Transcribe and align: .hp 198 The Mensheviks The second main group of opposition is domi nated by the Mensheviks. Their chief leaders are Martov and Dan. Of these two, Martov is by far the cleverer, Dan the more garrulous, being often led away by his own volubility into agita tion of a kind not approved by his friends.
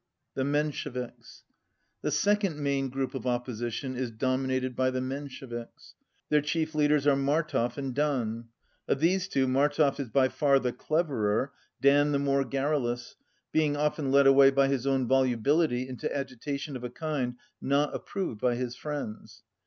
.hp 0.35 0.37
198 0.37 0.41
The 0.41 0.63
Mensheviks 0.63 1.43
The 2.01 2.09
second 2.09 2.57
main 2.57 2.89
group 2.89 3.13
of 3.13 3.27
opposition 3.27 3.95
is 3.95 4.09
domi 4.09 4.47
nated 4.59 4.75
by 4.75 4.89
the 4.89 4.99
Mensheviks. 4.99 5.93
Their 6.29 6.41
chief 6.41 6.73
leaders 6.73 7.05
are 7.05 7.15
Martov 7.15 7.77
and 7.77 7.93
Dan. 7.93 8.45
Of 8.87 8.99
these 8.99 9.27
two, 9.27 9.45
Martov 9.45 9.99
is 9.99 10.09
by 10.09 10.27
far 10.29 10.57
the 10.57 10.73
cleverer, 10.73 11.51
Dan 11.81 12.13
the 12.13 12.17
more 12.17 12.43
garrulous, 12.43 13.15
being 13.51 13.77
often 13.77 14.09
led 14.11 14.25
away 14.25 14.49
by 14.49 14.69
his 14.69 14.87
own 14.87 15.07
volubility 15.07 15.87
into 15.87 16.09
agita 16.09 16.57
tion 16.59 16.75
of 16.75 16.83
a 16.83 16.89
kind 16.89 17.35
not 17.61 17.93
approved 17.93 18.41
by 18.41 18.55
his 18.55 18.75
friends. 18.75 19.43